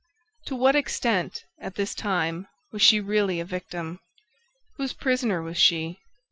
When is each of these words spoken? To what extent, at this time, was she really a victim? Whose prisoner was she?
To 0.47 0.55
what 0.55 0.75
extent, 0.75 1.43
at 1.59 1.75
this 1.75 1.93
time, 1.93 2.47
was 2.71 2.81
she 2.81 2.99
really 2.99 3.39
a 3.39 3.45
victim? 3.45 3.99
Whose 4.77 4.93
prisoner 4.93 5.43
was 5.43 5.57
she? 5.59 5.99